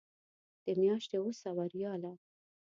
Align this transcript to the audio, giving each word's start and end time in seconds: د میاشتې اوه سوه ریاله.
د 0.65 0.67
میاشتې 0.81 1.15
اوه 1.19 1.33
سوه 1.43 1.63
ریاله. 1.73 2.13